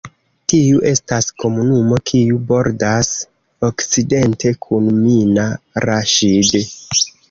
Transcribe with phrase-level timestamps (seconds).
[0.53, 3.13] Tiu estas komunumo kiu bordas
[3.71, 5.49] okcidente kun Mina
[5.91, 6.63] Raŝid.